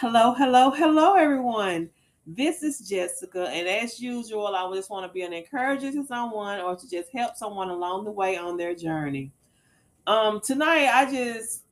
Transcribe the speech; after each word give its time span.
Hello, 0.00 0.32
hello, 0.32 0.70
hello, 0.70 1.12
everyone. 1.12 1.90
This 2.26 2.62
is 2.62 2.88
Jessica, 2.88 3.50
and 3.50 3.68
as 3.68 4.00
usual, 4.00 4.46
I 4.46 4.74
just 4.74 4.88
want 4.88 5.06
to 5.06 5.12
be 5.12 5.20
an 5.20 5.34
encourager 5.34 5.92
to 5.92 6.06
someone 6.06 6.58
or 6.58 6.74
to 6.74 6.88
just 6.88 7.10
help 7.12 7.36
someone 7.36 7.68
along 7.68 8.06
the 8.06 8.10
way 8.10 8.38
on 8.38 8.56
their 8.56 8.74
journey. 8.74 9.30
Um, 10.06 10.40
tonight, 10.40 10.86
I 10.86 11.12
just, 11.12 11.64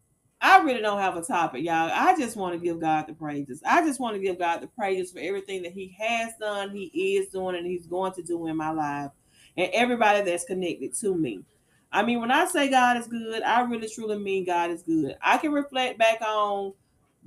I 0.43 0.59
really 0.59 0.83
don't 0.83 0.99
have 0.99 1.17
a 1.17 1.23
topic, 1.23 1.65
y'all. 1.65 1.91
I 1.91 2.15
just 2.19 2.37
want 2.37 2.53
to 2.53 2.61
give 2.63 2.79
God 2.83 3.07
the 3.07 3.15
praises. 3.15 3.63
I 3.67 3.81
just 3.81 3.99
want 3.99 4.15
to 4.17 4.21
give 4.21 4.39
God 4.39 4.61
the 4.61 4.67
praises 4.67 5.11
for 5.11 5.21
everything 5.21 5.63
that 5.63 5.73
He 5.73 5.97
has 5.99 6.35
done, 6.39 6.69
He 6.69 7.17
is 7.17 7.29
doing, 7.29 7.57
and 7.57 7.67
He's 7.67 7.87
going 7.87 8.13
to 8.13 8.23
do 8.23 8.47
in 8.47 8.59
my 8.59 8.73
life, 8.73 9.11
and 9.57 9.71
everybody 9.73 10.21
that's 10.21 10.45
connected 10.45 10.93
to 10.97 11.17
me. 11.17 11.45
I 11.91 12.03
mean, 12.03 12.21
when 12.21 12.31
I 12.31 12.45
say 12.45 12.69
God 12.69 12.99
is 12.99 13.07
good, 13.07 13.43
I 13.43 13.63
really 13.63 13.89
truly 13.89 14.19
mean 14.19 14.45
God 14.45 14.71
is 14.71 14.83
good. 14.83 15.17
I 15.23 15.39
can 15.39 15.51
reflect 15.51 15.99
back 15.99 16.21
on 16.21 16.75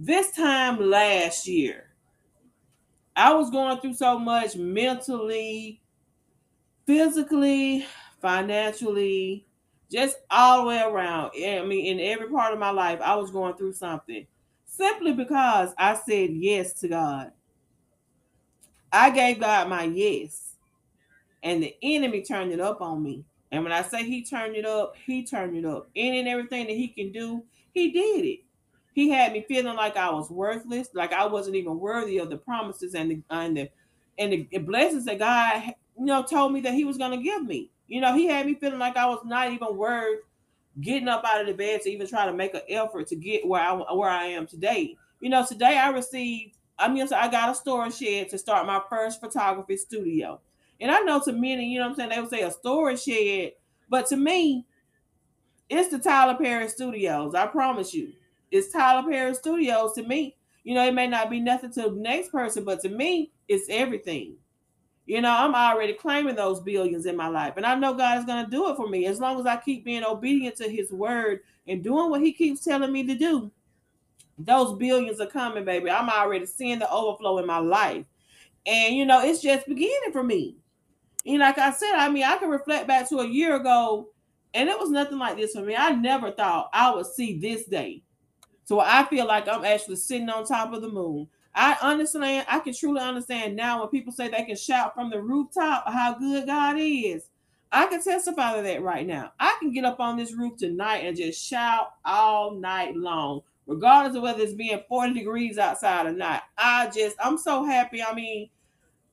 this 0.05 0.31
time 0.31 0.89
last 0.89 1.47
year, 1.47 1.91
I 3.15 3.33
was 3.35 3.51
going 3.51 3.79
through 3.79 3.93
so 3.93 4.17
much 4.17 4.55
mentally, 4.55 5.79
physically, 6.87 7.85
financially, 8.19 9.45
just 9.91 10.17
all 10.31 10.61
the 10.61 10.69
way 10.69 10.81
around. 10.81 11.31
I 11.35 11.63
mean, 11.63 11.85
in 11.85 11.99
every 11.99 12.29
part 12.29 12.51
of 12.51 12.57
my 12.57 12.71
life, 12.71 12.99
I 12.99 13.15
was 13.15 13.29
going 13.29 13.53
through 13.55 13.73
something 13.73 14.25
simply 14.65 15.13
because 15.13 15.71
I 15.77 15.93
said 15.95 16.31
yes 16.31 16.73
to 16.79 16.87
God. 16.87 17.31
I 18.91 19.11
gave 19.11 19.39
God 19.39 19.69
my 19.69 19.83
yes, 19.83 20.55
and 21.43 21.61
the 21.61 21.75
enemy 21.83 22.23
turned 22.23 22.51
it 22.51 22.59
up 22.59 22.81
on 22.81 23.03
me. 23.03 23.23
And 23.51 23.63
when 23.63 23.71
I 23.71 23.83
say 23.83 24.03
he 24.03 24.23
turned 24.23 24.55
it 24.55 24.65
up, 24.65 24.95
he 25.05 25.23
turned 25.23 25.55
it 25.55 25.65
up. 25.65 25.89
Any 25.95 26.21
and 26.21 26.27
everything 26.27 26.65
that 26.67 26.75
he 26.75 26.87
can 26.87 27.11
do, 27.11 27.43
he 27.71 27.91
did 27.91 28.25
it 28.25 28.39
he 28.93 29.09
had 29.09 29.33
me 29.33 29.45
feeling 29.47 29.75
like 29.75 29.95
I 29.97 30.09
was 30.11 30.29
worthless, 30.29 30.89
like 30.93 31.13
I 31.13 31.25
wasn't 31.25 31.55
even 31.55 31.79
worthy 31.79 32.17
of 32.17 32.29
the 32.29 32.37
promises 32.37 32.93
and 32.93 33.11
the 33.11 33.21
and 33.29 33.57
the 33.57 33.69
and 34.17 34.47
the 34.51 34.57
blessings 34.59 35.05
that 35.05 35.19
God, 35.19 35.73
you 35.97 36.05
know, 36.05 36.23
told 36.23 36.53
me 36.53 36.61
that 36.61 36.73
He 36.73 36.83
was 36.83 36.97
going 36.97 37.17
to 37.17 37.23
give 37.23 37.43
me. 37.45 37.69
You 37.87 38.01
know, 38.01 38.13
He 38.13 38.27
had 38.27 38.45
me 38.45 38.55
feeling 38.55 38.79
like 38.79 38.97
I 38.97 39.05
was 39.07 39.21
not 39.25 39.51
even 39.51 39.75
worth 39.77 40.19
getting 40.79 41.07
up 41.07 41.23
out 41.25 41.41
of 41.41 41.47
the 41.47 41.53
bed 41.53 41.81
to 41.81 41.89
even 41.89 42.07
try 42.07 42.25
to 42.25 42.33
make 42.33 42.53
an 42.53 42.61
effort 42.69 43.07
to 43.07 43.15
get 43.15 43.47
where 43.47 43.61
I 43.61 43.73
where 43.73 44.09
I 44.09 44.25
am 44.25 44.47
today. 44.47 44.97
You 45.19 45.29
know, 45.29 45.45
today 45.45 45.77
I 45.77 45.89
received. 45.89 46.57
I 46.77 46.87
mean, 46.87 47.07
I 47.13 47.29
got 47.29 47.51
a 47.51 47.55
storage 47.55 47.95
shed 47.95 48.29
to 48.29 48.37
start 48.39 48.65
my 48.65 48.81
first 48.89 49.21
photography 49.21 49.77
studio. 49.77 50.41
And 50.79 50.89
I 50.89 51.01
know 51.01 51.21
to 51.21 51.31
many, 51.31 51.71
you 51.71 51.79
know 51.79 51.89
I'm 51.89 51.95
saying, 51.95 52.09
they 52.09 52.19
would 52.19 52.29
say 52.29 52.41
a 52.41 52.49
storage 52.49 53.03
shed, 53.03 53.51
but 53.87 54.07
to 54.07 54.17
me, 54.17 54.65
it's 55.69 55.89
the 55.89 55.99
Tyler 55.99 56.35
Perry 56.35 56.67
Studios. 56.69 57.35
I 57.35 57.45
promise 57.45 57.93
you 57.93 58.13
it's 58.51 58.71
Tyler 58.71 59.09
Perry 59.09 59.33
Studios 59.33 59.93
to 59.93 60.03
me. 60.03 60.35
You 60.63 60.75
know, 60.75 60.85
it 60.85 60.93
may 60.93 61.07
not 61.07 61.29
be 61.29 61.39
nothing 61.39 61.71
to 61.73 61.83
the 61.83 61.91
next 61.91 62.31
person, 62.31 62.63
but 62.63 62.81
to 62.81 62.89
me, 62.89 63.31
it's 63.47 63.67
everything. 63.69 64.35
You 65.05 65.21
know, 65.21 65.31
I'm 65.31 65.55
already 65.55 65.93
claiming 65.93 66.35
those 66.35 66.61
billions 66.61 67.05
in 67.05 67.17
my 67.17 67.27
life. 67.27 67.53
And 67.57 67.65
I 67.65 67.75
know 67.75 67.93
God 67.93 68.19
is 68.19 68.25
going 68.25 68.45
to 68.45 68.51
do 68.51 68.69
it 68.69 68.75
for 68.75 68.87
me 68.87 69.07
as 69.07 69.19
long 69.19 69.39
as 69.39 69.45
I 69.45 69.57
keep 69.57 69.83
being 69.83 70.03
obedient 70.03 70.55
to 70.57 70.69
his 70.69 70.91
word 70.91 71.39
and 71.67 71.83
doing 71.83 72.09
what 72.09 72.21
he 72.21 72.31
keeps 72.31 72.63
telling 72.63 72.91
me 72.91 73.05
to 73.07 73.15
do. 73.15 73.51
Those 74.37 74.77
billions 74.77 75.19
are 75.19 75.27
coming, 75.27 75.65
baby. 75.65 75.89
I'm 75.89 76.09
already 76.09 76.45
seeing 76.45 76.79
the 76.79 76.91
overflow 76.91 77.39
in 77.39 77.47
my 77.47 77.57
life. 77.57 78.05
And, 78.65 78.95
you 78.95 79.05
know, 79.05 79.23
it's 79.23 79.41
just 79.41 79.67
beginning 79.67 80.11
for 80.11 80.23
me. 80.23 80.55
And 81.25 81.39
like 81.39 81.57
I 81.57 81.71
said, 81.71 81.93
I 81.95 82.09
mean, 82.09 82.23
I 82.23 82.37
can 82.37 82.49
reflect 82.49 82.87
back 82.87 83.09
to 83.09 83.19
a 83.19 83.27
year 83.27 83.55
ago, 83.55 84.09
and 84.53 84.69
it 84.69 84.79
was 84.79 84.89
nothing 84.89 85.19
like 85.19 85.37
this 85.37 85.53
for 85.53 85.61
me. 85.61 85.75
I 85.75 85.91
never 85.91 86.31
thought 86.31 86.69
I 86.73 86.93
would 86.93 87.05
see 87.05 87.39
this 87.39 87.65
day. 87.65 88.03
So 88.71 88.79
I 88.79 89.03
feel 89.03 89.27
like 89.27 89.49
I'm 89.49 89.65
actually 89.65 89.97
sitting 89.97 90.29
on 90.29 90.45
top 90.45 90.71
of 90.71 90.81
the 90.81 90.87
moon. 90.87 91.27
I 91.53 91.75
understand, 91.81 92.45
I 92.47 92.59
can 92.59 92.73
truly 92.73 93.01
understand 93.01 93.53
now 93.53 93.81
when 93.81 93.89
people 93.89 94.13
say 94.13 94.29
they 94.29 94.45
can 94.45 94.55
shout 94.55 94.95
from 94.95 95.09
the 95.09 95.21
rooftop 95.21 95.83
how 95.91 96.13
good 96.17 96.45
God 96.45 96.77
is. 96.79 97.25
I 97.69 97.87
can 97.87 98.01
testify 98.01 98.55
to 98.55 98.61
that 98.61 98.81
right 98.81 99.05
now. 99.05 99.33
I 99.37 99.57
can 99.59 99.73
get 99.73 99.83
up 99.83 99.99
on 99.99 100.15
this 100.15 100.31
roof 100.31 100.55
tonight 100.55 100.99
and 100.99 101.17
just 101.17 101.45
shout 101.45 101.95
all 102.05 102.51
night 102.51 102.95
long, 102.95 103.41
regardless 103.67 104.15
of 104.15 104.23
whether 104.23 104.41
it's 104.41 104.53
being 104.53 104.81
40 104.87 105.15
degrees 105.15 105.57
outside 105.57 106.05
or 106.05 106.13
not. 106.13 106.43
I 106.57 106.89
just, 106.95 107.17
I'm 107.21 107.37
so 107.37 107.65
happy. 107.65 108.01
I 108.01 108.15
mean, 108.15 108.51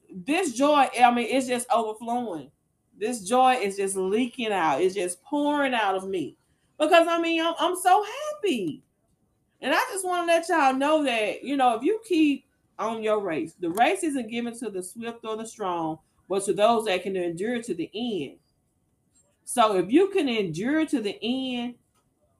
this 0.09 0.53
joy, 0.53 0.87
I 1.03 1.13
mean, 1.13 1.27
it's 1.29 1.49
just 1.49 1.69
overflowing. 1.73 2.53
This 2.97 3.23
joy 3.29 3.55
is 3.55 3.77
just 3.77 3.97
leaking 3.97 4.53
out. 4.53 4.83
It's 4.83 4.95
just 4.95 5.21
pouring 5.25 5.75
out 5.75 5.97
of 5.97 6.09
me 6.09 6.37
because 6.79 7.09
I 7.09 7.21
mean, 7.21 7.45
I'm, 7.45 7.55
I'm 7.59 7.75
so 7.75 8.05
happy. 8.05 8.85
And 9.61 9.75
I 9.75 9.79
just 9.91 10.05
want 10.05 10.29
to 10.29 10.33
let 10.33 10.49
y'all 10.49 10.75
know 10.75 11.03
that, 11.05 11.43
you 11.43 11.57
know, 11.57 11.77
if 11.77 11.83
you 11.83 12.01
keep 12.07 12.47
on 12.79 13.03
your 13.03 13.21
race, 13.21 13.55
the 13.59 13.71
race 13.71 14.05
isn't 14.05 14.31
given 14.31 14.57
to 14.59 14.71
the 14.71 14.83
swift 14.83 15.25
or 15.25 15.37
the 15.37 15.47
strong, 15.47 15.99
but 16.29 16.45
to 16.45 16.53
those 16.53 16.85
that 16.85 17.03
can 17.03 17.17
endure 17.17 17.61
to 17.63 17.75
the 17.75 17.91
end. 17.95 18.39
So 19.45 19.77
if 19.77 19.91
you 19.91 20.11
can 20.11 20.29
endure 20.29 20.87
to 20.87 21.01
the 21.01 21.19
end, 21.23 21.75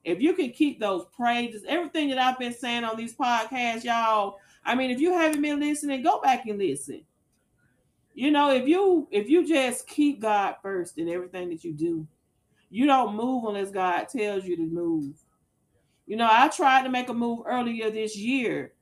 if 0.05 0.21
you 0.21 0.33
can 0.33 0.51
keep 0.51 0.79
those 0.79 1.05
praises, 1.15 1.65
everything 1.67 2.09
that 2.09 2.19
I've 2.19 2.39
been 2.39 2.53
saying 2.53 2.83
on 2.83 2.95
these 2.95 3.15
podcasts, 3.15 3.83
y'all, 3.83 4.37
I 4.63 4.75
mean, 4.75 4.91
if 4.91 4.99
you 4.99 5.13
haven't 5.13 5.41
been 5.41 5.59
listening, 5.59 6.03
go 6.03 6.21
back 6.21 6.45
and 6.45 6.57
listen. 6.57 7.01
You 8.13 8.31
know, 8.31 8.51
if 8.51 8.67
you 8.67 9.07
if 9.11 9.29
you 9.29 9.47
just 9.47 9.87
keep 9.87 10.19
God 10.19 10.55
first 10.61 10.97
in 10.97 11.09
everything 11.09 11.49
that 11.49 11.63
you 11.63 11.73
do, 11.73 12.07
you 12.69 12.85
don't 12.85 13.15
move 13.15 13.45
unless 13.45 13.71
God 13.71 14.07
tells 14.09 14.45
you 14.45 14.55
to 14.57 14.65
move. 14.65 15.15
You 16.09 16.17
know, 16.17 16.27
I 16.29 16.47
tried 16.47 16.85
to 16.85 16.89
make 16.89 17.07
a 17.07 17.13
move 17.13 17.41
earlier 17.45 17.91
this 17.91 18.17
year 18.17 18.73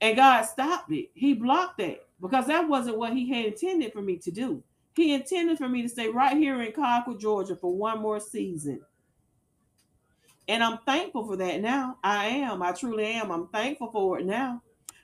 and 0.00 0.16
God 0.16 0.42
stopped 0.42 0.90
it. 0.90 1.10
He 1.14 1.34
blocked 1.34 1.78
that 1.78 2.00
because 2.20 2.48
that 2.48 2.68
wasn't 2.68 2.98
what 2.98 3.12
He 3.12 3.30
had 3.32 3.46
intended 3.46 3.92
for 3.92 4.02
me 4.02 4.16
to 4.18 4.32
do. 4.32 4.60
He 4.96 5.14
intended 5.14 5.56
for 5.56 5.68
me 5.68 5.82
to 5.82 5.88
stay 5.88 6.08
right 6.08 6.36
here 6.36 6.60
in 6.60 6.72
Colquitt, 6.72 7.20
Georgia 7.20 7.54
for 7.54 7.72
one 7.72 8.00
more 8.02 8.18
season. 8.18 8.80
And 10.48 10.64
I'm 10.64 10.78
thankful 10.78 11.28
for 11.28 11.36
that 11.36 11.60
now. 11.60 11.98
I 12.02 12.26
am. 12.26 12.60
I 12.60 12.72
truly 12.72 13.04
am. 13.04 13.30
I'm 13.30 13.46
thankful 13.46 13.92
for 13.92 14.18
it 14.18 14.26
now. 14.26 14.62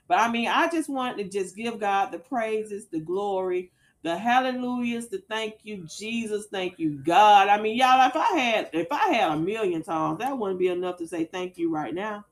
But 0.09 0.19
I 0.19 0.29
mean, 0.29 0.49
I 0.49 0.67
just 0.67 0.89
want 0.89 1.17
to 1.19 1.23
just 1.23 1.55
give 1.55 1.79
God 1.79 2.11
the 2.11 2.19
praises, 2.19 2.87
the 2.87 2.99
glory, 2.99 3.71
the 4.03 4.17
hallelujahs, 4.17 5.07
the 5.07 5.21
thank 5.29 5.55
you, 5.63 5.87
Jesus, 5.87 6.45
thank 6.51 6.79
you, 6.79 6.97
God. 6.99 7.49
I 7.49 7.59
mean, 7.59 7.77
y'all, 7.77 8.07
if 8.07 8.15
I 8.15 8.37
had 8.37 8.69
if 8.73 8.87
I 8.91 9.13
had 9.13 9.31
a 9.31 9.37
million 9.37 9.83
tongues, 9.83 10.19
that 10.19 10.37
wouldn't 10.37 10.59
be 10.59 10.67
enough 10.67 10.97
to 10.97 11.07
say 11.07 11.25
thank 11.25 11.57
you 11.57 11.71
right 11.71 11.93
now. 11.93 12.25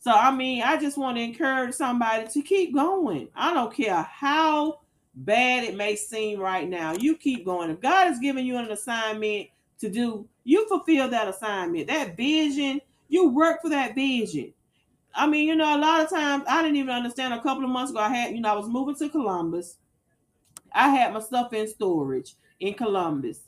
So 0.00 0.10
I 0.10 0.34
mean, 0.34 0.62
I 0.62 0.76
just 0.76 0.96
want 0.96 1.16
to 1.16 1.22
encourage 1.22 1.74
somebody 1.74 2.26
to 2.28 2.42
keep 2.42 2.74
going. 2.74 3.28
I 3.34 3.52
don't 3.52 3.74
care 3.74 4.02
how 4.02 4.80
bad 5.14 5.64
it 5.64 5.76
may 5.76 5.96
seem 5.96 6.40
right 6.40 6.68
now. 6.68 6.94
You 6.94 7.16
keep 7.16 7.44
going. 7.44 7.70
If 7.70 7.80
God 7.80 8.10
is 8.10 8.18
giving 8.18 8.46
you 8.46 8.56
an 8.56 8.70
assignment 8.70 9.48
to 9.80 9.90
do, 9.90 10.26
you 10.44 10.66
fulfill 10.68 11.08
that 11.10 11.28
assignment. 11.28 11.88
That 11.88 12.16
vision, 12.16 12.80
you 13.08 13.28
work 13.28 13.60
for 13.62 13.68
that 13.70 13.94
vision. 13.94 14.52
I 15.14 15.26
mean, 15.26 15.48
you 15.48 15.56
know, 15.56 15.76
a 15.76 15.80
lot 15.80 16.02
of 16.02 16.10
times 16.10 16.44
I 16.48 16.62
didn't 16.62 16.76
even 16.76 16.94
understand 16.94 17.34
a 17.34 17.42
couple 17.42 17.64
of 17.64 17.70
months 17.70 17.90
ago. 17.90 18.00
I 18.00 18.08
had, 18.08 18.34
you 18.34 18.40
know, 18.40 18.52
I 18.52 18.56
was 18.56 18.68
moving 18.68 18.94
to 18.96 19.08
Columbus 19.08 19.76
I 20.72 20.88
had 20.90 21.12
my 21.12 21.20
stuff 21.20 21.52
in 21.52 21.66
storage 21.68 22.34
in 22.60 22.74
Columbus. 22.74 23.40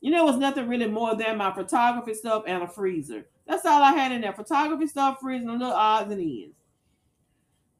You 0.00 0.10
know, 0.10 0.26
it 0.26 0.30
was 0.30 0.38
nothing 0.38 0.68
really 0.68 0.88
more 0.88 1.14
than 1.14 1.36
my 1.36 1.52
photography 1.52 2.14
stuff 2.14 2.44
and 2.46 2.62
a 2.62 2.68
freezer. 2.68 3.26
That's 3.46 3.66
all 3.66 3.82
I 3.82 3.92
had 3.92 4.12
in 4.12 4.20
there. 4.20 4.32
Photography 4.32 4.86
stuff, 4.86 5.18
freezer, 5.20 5.48
and 5.48 5.58
little 5.58 5.74
odds 5.74 6.10
and 6.10 6.20
ends. 6.20 6.56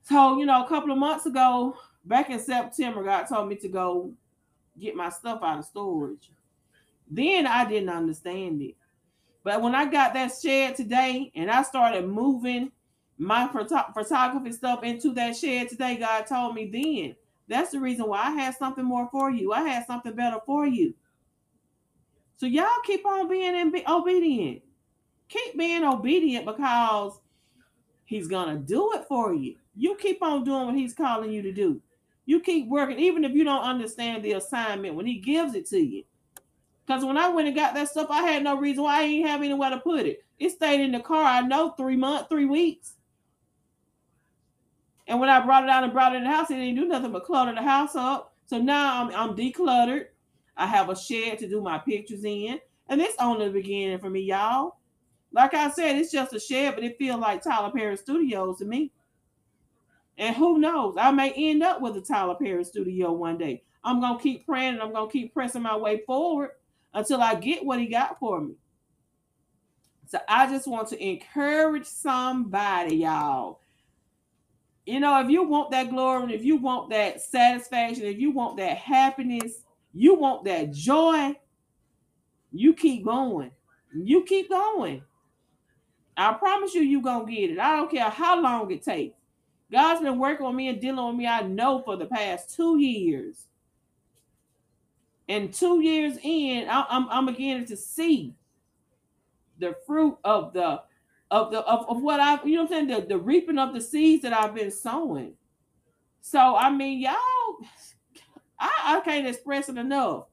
So, 0.03 0.39
you 0.39 0.47
know, 0.47 0.65
a 0.65 0.69
couple 0.69 0.91
of 0.91 0.99
months 0.99 1.27
ago, 1.27 1.77
back 2.05 2.31
in 2.31 2.39
September, 2.39 3.03
God 3.05 3.25
told 3.25 3.49
me 3.49 3.57
to 3.57 3.69
go 3.69 4.13
get 4.79 4.97
my 4.97 5.09
stuff 5.09 5.41
out 5.43 5.59
of 5.59 5.65
storage. 5.65 6.31
Then 7.11 7.47
I 7.47 7.69
didn't 7.69 7.89
understand 7.89 8.61
it. 8.63 8.77
But 9.43 9.63
when 9.63 9.75
I 9.75 9.87
got 9.87 10.13
that 10.15 10.33
shed 10.41 10.77
today 10.77 11.33
and 11.35 11.51
I 11.51 11.63
started 11.63 12.07
moving 12.07 12.73
my 13.19 13.49
photo- 13.49 13.93
photography 13.95 14.53
stuff 14.53 14.83
into 14.83 15.13
that 15.15 15.37
shed 15.37 15.69
today, 15.69 15.97
God 15.97 16.27
told 16.27 16.55
me 16.55 16.67
then 16.67 17.17
that's 17.51 17.73
the 17.73 17.81
reason 17.81 18.09
why 18.09 18.23
I 18.23 18.31
had 18.31 18.57
something 18.57 18.85
more 18.85 19.09
for 19.11 19.31
you. 19.31 19.53
I 19.53 19.63
had 19.63 19.87
something 19.87 20.15
better 20.15 20.39
for 20.47 20.67
you. 20.67 20.95
So 22.37 22.47
y'all 22.47 22.67
keep 22.85 23.05
on 23.05 23.29
being 23.29 23.73
obedient. 23.87 24.63
Keep 25.29 25.59
being 25.59 25.85
obedient 25.85 26.47
because 26.47 27.21
he's 28.05 28.29
gonna 28.29 28.57
do 28.57 28.93
it 28.95 29.05
for 29.07 29.35
you. 29.35 29.57
You 29.77 29.97
keep 29.97 30.23
on 30.23 30.45
doing 30.45 30.67
what 30.67 30.75
he's 30.75 30.95
calling 30.95 31.31
you 31.31 31.43
to 31.43 31.53
do. 31.53 31.81
You 32.27 32.41
keep 32.41 32.69
working, 32.69 32.99
even 32.99 33.25
if 33.25 33.33
you 33.33 33.45
don't 33.45 33.63
understand 33.63 34.23
the 34.23 34.33
assignment 34.33 34.95
when 34.95 35.07
he 35.07 35.19
gives 35.19 35.55
it 35.55 35.67
to 35.67 35.79
you. 35.79 36.05
Because 36.87 37.05
when 37.05 37.17
I 37.17 37.29
went 37.29 37.49
and 37.49 37.57
got 37.57 37.75
that 37.75 37.89
stuff, 37.89 38.09
I 38.11 38.23
had 38.23 38.43
no 38.43 38.57
reason 38.57 38.85
why 38.85 39.01
I 39.01 39.07
didn't 39.07 39.27
have 39.29 39.43
anywhere 39.43 39.71
to 39.71 39.79
put 39.79 40.07
it. 40.07 40.25
It 40.39 40.51
stayed 40.51 40.81
in 40.81 40.93
the 40.93 41.01
car, 41.01 41.25
I 41.25 41.41
know, 41.41 41.71
three 41.71 41.97
months, 41.97 42.29
three 42.29 42.47
weeks. 42.47 42.95
And 45.11 45.19
when 45.19 45.29
I 45.29 45.45
brought 45.45 45.65
it 45.65 45.71
out 45.71 45.83
and 45.83 45.93
brought 45.93 46.15
it 46.15 46.19
in 46.19 46.23
the 46.25 46.31
house, 46.31 46.53
it 46.53 46.55
didn't 46.55 46.77
do 46.77 46.87
nothing 46.87 47.11
but 47.11 47.25
clutter 47.25 47.53
the 47.53 47.61
house 47.63 47.97
up. 47.97 48.33
So 48.47 48.59
now 48.59 49.03
I'm, 49.03 49.13
I'm 49.13 49.37
decluttered. 49.37 50.05
I 50.57 50.69
have 50.69 50.89
a 50.89 50.97
shed 50.97 51.41
to 51.41 51.49
do 51.49 51.61
my 51.61 51.79
pictures 51.79 52.23
in. 52.23 52.61
And 52.89 53.01
this 53.01 53.17
only 53.19 53.47
the 53.47 53.53
beginning 53.53 53.99
for 53.99 54.09
me, 54.09 54.21
y'all. 54.21 54.77
Like 55.33 55.53
I 55.53 55.69
said, 55.71 55.97
it's 55.97 56.13
just 56.13 56.33
a 56.33 56.39
shed, 56.39 56.77
but 56.77 56.85
it 56.85 56.97
feels 56.97 57.21
like 57.21 57.43
Tyler 57.43 57.73
Perry 57.73 57.97
Studios 57.97 58.59
to 58.59 58.65
me. 58.65 58.93
And 60.17 60.37
who 60.37 60.59
knows? 60.59 60.95
I 60.97 61.11
may 61.11 61.33
end 61.33 61.65
up 61.65 61.81
with 61.81 61.97
a 61.97 62.01
Tyler 62.01 62.37
Perry 62.37 62.63
studio 62.63 63.11
one 63.11 63.37
day. 63.37 63.65
I'm 63.83 64.01
gonna 64.01 64.21
keep 64.21 64.47
praying 64.47 64.75
and 64.75 64.83
I'm 64.83 64.93
gonna 64.93 65.11
keep 65.11 65.35
pressing 65.35 65.63
my 65.63 65.77
way 65.77 66.03
forward 66.07 66.51
until 66.95 67.21
I 67.21 67.35
get 67.35 67.65
what 67.65 67.81
he 67.81 67.87
got 67.87 68.21
for 68.21 68.41
me. 68.41 68.55
So 70.07 70.21
I 70.29 70.47
just 70.47 70.69
want 70.69 70.87
to 70.91 71.05
encourage 71.05 71.87
somebody, 71.87 72.95
y'all. 72.95 73.61
You 74.91 74.99
know, 74.99 75.21
if 75.21 75.31
you 75.31 75.45
want 75.45 75.71
that 75.71 75.91
glory, 75.91 76.35
if 76.35 76.45
you 76.45 76.57
want 76.57 76.91
that 76.91 77.21
satisfaction, 77.21 78.05
if 78.07 78.19
you 78.19 78.33
want 78.33 78.57
that 78.57 78.77
happiness, 78.77 79.63
you 79.93 80.17
want 80.17 80.45
that 80.47 80.73
joy, 80.73 81.37
you 82.51 82.75
keep 82.75 83.05
going. 83.05 83.53
You 83.95 84.25
keep 84.25 84.49
going. 84.49 85.05
I 86.17 86.33
promise 86.33 86.75
you, 86.75 86.83
you're 86.83 87.03
going 87.03 87.25
to 87.25 87.33
get 87.33 87.51
it. 87.51 87.61
I 87.61 87.77
don't 87.77 87.89
care 87.89 88.11
how 88.11 88.41
long 88.41 88.69
it 88.73 88.83
takes. 88.83 89.15
God's 89.71 90.01
been 90.01 90.19
working 90.19 90.45
on 90.45 90.57
me 90.57 90.67
and 90.67 90.81
dealing 90.81 91.07
with 91.07 91.15
me, 91.15 91.27
I 91.29 91.43
know, 91.43 91.83
for 91.85 91.97
the 91.97 92.07
past 92.07 92.57
two 92.57 92.81
years. 92.81 93.47
And 95.29 95.55
two 95.55 95.81
years 95.81 96.19
in, 96.21 96.67
I'm, 96.69 97.07
I'm 97.09 97.27
beginning 97.27 97.67
to 97.67 97.77
see 97.77 98.35
the 99.61 99.77
fruit 99.87 100.19
of 100.25 100.53
the 100.53 100.83
of 101.31 101.51
the 101.51 101.61
of, 101.61 101.89
of 101.89 102.03
what 102.03 102.21
I've 102.21 102.47
you 102.47 102.57
know 102.57 102.63
I'm 102.63 102.69
saying 102.69 102.87
the, 102.89 103.01
the 103.03 103.19
reaping 103.19 103.59
of 103.59 103.75
the 103.75 103.81
seeds 103.81 104.23
that 104.23 104.33
I've 104.33 104.55
been 104.55 104.71
sowing. 104.71 105.35
So 106.21 106.57
I 106.57 106.71
mean, 106.71 107.01
y'all, 107.01 107.13
I, 108.59 108.71
I 108.87 109.01
can't 109.05 109.27
express 109.27 109.69
it 109.69 109.79
enough. 109.79 110.25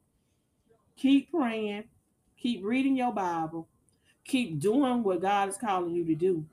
Keep 0.97 1.31
praying, 1.31 1.85
keep 2.37 2.63
reading 2.63 2.95
your 2.95 3.13
Bible, 3.13 3.67
keep 4.23 4.59
doing 4.59 5.03
what 5.03 5.21
God 5.21 5.49
is 5.49 5.57
calling 5.57 5.93
you 5.93 6.05
to 6.05 6.15
do. 6.15 6.45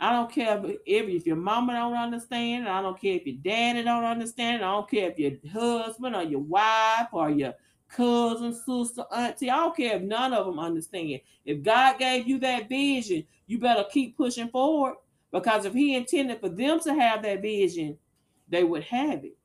I 0.00 0.10
don't 0.10 0.32
care 0.32 0.60
if, 0.64 1.08
if 1.08 1.26
your 1.26 1.36
mama 1.36 1.74
don't 1.74 1.94
understand. 1.94 2.66
it. 2.66 2.70
I 2.70 2.82
don't 2.82 3.00
care 3.00 3.14
if 3.14 3.24
your 3.24 3.36
daddy 3.36 3.84
don't 3.84 4.02
understand. 4.02 4.60
it. 4.60 4.64
I 4.64 4.72
don't 4.72 4.90
care 4.90 5.10
if 5.10 5.18
your 5.18 5.32
husband 5.52 6.16
or 6.16 6.24
your 6.24 6.40
wife 6.40 7.06
or 7.12 7.30
your 7.30 7.54
cousin, 7.92 8.54
sister, 8.54 9.04
auntie. 9.14 9.50
I 9.50 9.56
don't 9.56 9.76
care 9.76 9.96
if 9.96 10.02
none 10.02 10.32
of 10.32 10.46
them 10.46 10.58
understand. 10.58 11.20
If 11.44 11.62
God 11.62 11.98
gave 11.98 12.26
you 12.26 12.38
that 12.40 12.68
vision, 12.68 13.24
you 13.46 13.58
better 13.58 13.84
keep 13.90 14.16
pushing 14.16 14.48
forward 14.48 14.96
because 15.30 15.64
if 15.64 15.74
He 15.74 15.94
intended 15.94 16.40
for 16.40 16.48
them 16.48 16.80
to 16.80 16.94
have 16.94 17.22
that 17.22 17.42
vision, 17.42 17.96
they 18.48 18.64
would 18.64 18.84
have 18.84 19.24
it. 19.24 19.36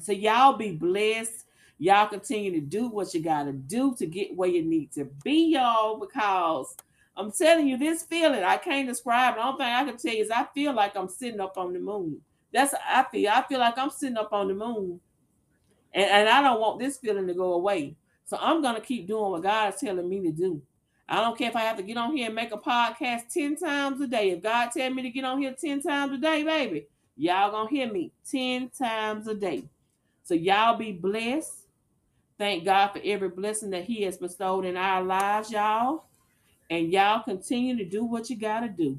So 0.00 0.12
y'all 0.12 0.56
be 0.56 0.72
blessed. 0.72 1.44
Y'all 1.78 2.06
continue 2.06 2.52
to 2.52 2.60
do 2.60 2.88
what 2.88 3.12
you 3.12 3.20
got 3.20 3.44
to 3.44 3.52
do 3.52 3.94
to 3.96 4.06
get 4.06 4.36
where 4.36 4.48
you 4.48 4.62
need 4.62 4.92
to 4.92 5.04
be, 5.24 5.52
y'all, 5.52 5.98
because 5.98 6.76
I'm 7.16 7.32
telling 7.32 7.66
you, 7.66 7.76
this 7.76 8.04
feeling 8.04 8.44
I 8.44 8.56
can't 8.56 8.88
describe. 8.88 9.34
The 9.34 9.44
only 9.44 9.58
thing 9.58 9.74
I 9.74 9.84
can 9.84 9.96
tell 9.96 10.14
you 10.14 10.22
is 10.22 10.30
I 10.30 10.46
feel 10.54 10.72
like 10.74 10.96
I'm 10.96 11.08
sitting 11.08 11.40
up 11.40 11.58
on 11.58 11.72
the 11.72 11.80
moon. 11.80 12.20
That's 12.52 12.74
I 12.86 13.04
feel. 13.10 13.30
I 13.30 13.42
feel 13.42 13.58
like 13.58 13.78
I'm 13.78 13.90
sitting 13.90 14.16
up 14.16 14.32
on 14.32 14.48
the 14.48 14.54
moon 14.54 15.00
and, 15.94 16.04
and 16.04 16.28
I 16.28 16.42
don't 16.42 16.60
want 16.60 16.78
this 16.78 16.98
feeling 16.98 17.26
to 17.26 17.34
go 17.34 17.54
away. 17.54 17.96
So 18.24 18.38
I'm 18.40 18.62
going 18.62 18.76
to 18.76 18.80
keep 18.80 19.06
doing 19.06 19.32
what 19.32 19.42
God 19.42 19.74
is 19.74 19.80
telling 19.80 20.08
me 20.08 20.20
to 20.22 20.32
do. 20.32 20.62
I 21.08 21.16
don't 21.16 21.36
care 21.36 21.50
if 21.50 21.56
I 21.56 21.60
have 21.60 21.76
to 21.76 21.82
get 21.82 21.96
on 21.96 22.16
here 22.16 22.26
and 22.26 22.34
make 22.34 22.52
a 22.52 22.56
podcast 22.56 23.28
10 23.32 23.56
times 23.56 24.00
a 24.00 24.06
day. 24.06 24.30
If 24.30 24.42
God 24.42 24.70
tell 24.70 24.90
me 24.90 25.02
to 25.02 25.10
get 25.10 25.24
on 25.24 25.40
here 25.40 25.54
10 25.58 25.82
times 25.82 26.14
a 26.14 26.18
day, 26.18 26.42
baby, 26.42 26.86
y'all 27.16 27.50
going 27.50 27.68
to 27.68 27.74
hear 27.74 27.92
me 27.92 28.12
10 28.30 28.70
times 28.70 29.26
a 29.28 29.34
day. 29.34 29.64
So 30.22 30.34
y'all 30.34 30.78
be 30.78 30.92
blessed. 30.92 31.52
Thank 32.38 32.64
God 32.64 32.88
for 32.88 33.00
every 33.04 33.28
blessing 33.28 33.70
that 33.70 33.84
he 33.84 34.02
has 34.02 34.16
bestowed 34.16 34.64
in 34.64 34.76
our 34.76 35.02
lives, 35.02 35.50
y'all. 35.50 36.04
And 36.70 36.90
y'all 36.90 37.22
continue 37.22 37.76
to 37.76 37.84
do 37.84 38.04
what 38.04 38.30
you 38.30 38.36
got 38.36 38.60
to 38.60 38.68
do. 38.68 38.98